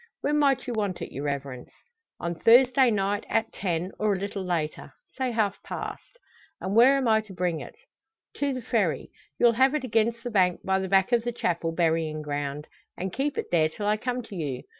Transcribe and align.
"When 0.21 0.39
might 0.39 0.65
you 0.65 0.73
want 0.73 0.99
it, 1.03 1.13
your 1.13 1.25
Reverence?" 1.25 1.69
"On 2.19 2.33
Thursday 2.33 2.89
night, 2.89 3.23
at 3.29 3.53
ten, 3.53 3.91
or 3.99 4.13
a 4.13 4.17
little 4.17 4.43
later 4.43 4.93
say 5.15 5.29
half 5.29 5.61
past." 5.61 6.17
"And 6.59 6.75
where 6.75 6.97
am 6.97 7.07
I 7.07 7.21
to 7.21 7.33
bring 7.35 7.59
it?" 7.59 7.75
"To 8.37 8.51
the 8.51 8.63
Ferry; 8.63 9.11
you'll 9.37 9.51
have 9.51 9.75
it 9.75 9.83
against 9.83 10.23
the 10.23 10.31
bank 10.31 10.61
by 10.65 10.79
the 10.79 10.89
back 10.89 11.11
of 11.11 11.23
the 11.23 11.31
Chapel 11.31 11.71
burying 11.71 12.23
ground, 12.23 12.65
and 12.97 13.13
keep 13.13 13.37
it 13.37 13.51
there 13.51 13.69
till 13.69 13.85
I 13.85 13.95
come 13.95 14.23
to 14.23 14.35
you. 14.35 14.63